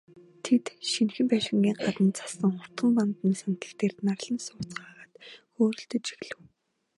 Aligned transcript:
Тэд, 0.43 0.65
шинэхэн 0.91 1.25
байшингийн 1.31 1.77
гадна 1.85 2.11
зассан 2.17 2.51
уртхан 2.59 2.91
бандан 2.97 3.33
сандал 3.41 3.73
дээр 3.77 3.93
нарлан 4.07 4.39
сууцгаагаад 4.47 5.13
хөөрөлдөж 5.53 6.05
эхлэв. 6.23 6.39